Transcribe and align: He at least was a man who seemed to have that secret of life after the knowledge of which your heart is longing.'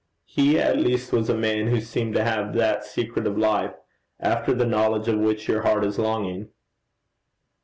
He 0.25 0.57
at 0.57 0.79
least 0.79 1.11
was 1.13 1.29
a 1.29 1.37
man 1.37 1.67
who 1.67 1.79
seemed 1.79 2.15
to 2.15 2.23
have 2.23 2.55
that 2.55 2.83
secret 2.83 3.27
of 3.27 3.37
life 3.37 3.75
after 4.19 4.51
the 4.51 4.65
knowledge 4.65 5.07
of 5.07 5.19
which 5.19 5.47
your 5.47 5.61
heart 5.61 5.85
is 5.85 5.99
longing.' 5.99 6.49